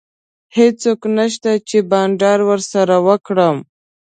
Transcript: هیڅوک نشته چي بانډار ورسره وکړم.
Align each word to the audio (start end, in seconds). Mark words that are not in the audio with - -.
هیڅوک 0.57 0.99
نشته 1.17 1.51
چي 1.67 1.77
بانډار 1.89 2.39
ورسره 2.49 2.95
وکړم. 3.07 3.57